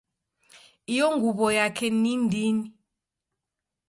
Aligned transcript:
Iyo 0.93 1.07
nguw'o 1.13 1.47
yeka 1.55 1.87
ni 2.01 2.11
ndini 2.23 2.65